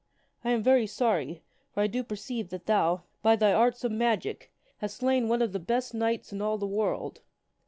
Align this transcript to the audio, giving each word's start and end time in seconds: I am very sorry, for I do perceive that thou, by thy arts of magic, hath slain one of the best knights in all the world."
I 0.43 0.49
am 0.49 0.63
very 0.63 0.87
sorry, 0.87 1.43
for 1.69 1.83
I 1.83 1.85
do 1.85 2.03
perceive 2.03 2.49
that 2.49 2.65
thou, 2.65 3.03
by 3.21 3.35
thy 3.35 3.53
arts 3.53 3.83
of 3.83 3.91
magic, 3.91 4.51
hath 4.77 4.89
slain 4.93 5.27
one 5.29 5.43
of 5.43 5.51
the 5.51 5.59
best 5.59 5.93
knights 5.93 6.33
in 6.33 6.41
all 6.41 6.57
the 6.57 6.65
world." 6.65 7.21